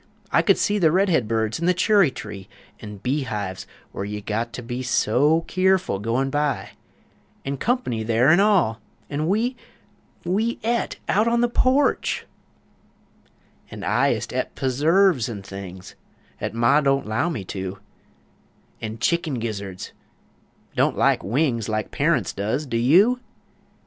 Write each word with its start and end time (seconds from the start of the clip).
I 0.31 0.41
could 0.41 0.57
see 0.57 0.79
The 0.79 0.91
red 0.91 1.09
heads 1.09 1.59
in 1.59 1.67
the 1.67 1.75
churry 1.75 2.09
tree; 2.09 2.49
An' 2.79 2.97
bee 2.97 3.21
hives, 3.21 3.67
where 3.91 4.03
you 4.03 4.19
got 4.19 4.51
to 4.53 4.63
be 4.63 4.81
So 4.81 5.41
keerful, 5.41 5.99
goin' 5.99 6.31
by; 6.31 6.71
An' 7.45 7.57
"Comp'ny" 7.57 8.01
there 8.01 8.29
an' 8.29 8.39
all! 8.39 8.81
an' 9.11 9.27
we 9.27 9.55
We 10.25 10.57
et 10.63 10.95
out 11.07 11.27
on 11.27 11.41
the 11.41 11.47
porch! 11.47 12.25
An' 13.69 13.83
I 13.83 14.07
ist 14.07 14.33
et 14.33 14.55
p'surves 14.55 15.29
an' 15.29 15.43
things 15.43 15.93
'At 16.39 16.55
Ma 16.55 16.81
don't 16.81 17.05
'low 17.05 17.29
me 17.29 17.43
to 17.45 17.77
An' 18.81 18.97
chickun 18.97 19.39
gizzurds 19.39 19.91
(don't 20.75 20.97
like 20.97 21.23
wings 21.23 21.69
Like 21.69 21.91
Parunts 21.91 22.33
does! 22.33 22.65
do 22.65 22.77
you?) 22.77 23.19